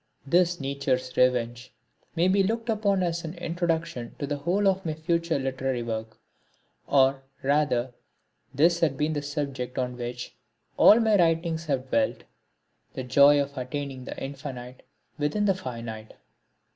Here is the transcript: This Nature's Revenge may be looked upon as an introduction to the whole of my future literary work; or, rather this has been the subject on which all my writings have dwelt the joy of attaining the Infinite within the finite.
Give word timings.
This 0.25 0.59
Nature's 0.59 1.15
Revenge 1.15 1.71
may 2.15 2.27
be 2.27 2.41
looked 2.41 2.69
upon 2.69 3.03
as 3.03 3.23
an 3.23 3.35
introduction 3.35 4.15
to 4.17 4.25
the 4.25 4.37
whole 4.37 4.67
of 4.67 4.83
my 4.83 4.95
future 4.95 5.37
literary 5.37 5.83
work; 5.83 6.17
or, 6.87 7.21
rather 7.43 7.93
this 8.51 8.79
has 8.79 8.93
been 8.93 9.13
the 9.13 9.21
subject 9.21 9.77
on 9.77 9.95
which 9.97 10.35
all 10.75 10.99
my 10.99 11.17
writings 11.19 11.65
have 11.65 11.89
dwelt 11.89 12.23
the 12.95 13.03
joy 13.03 13.39
of 13.39 13.55
attaining 13.55 14.05
the 14.05 14.17
Infinite 14.17 14.81
within 15.19 15.45
the 15.45 15.53
finite. 15.53 16.15